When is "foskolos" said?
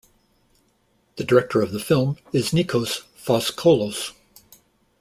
3.23-4.13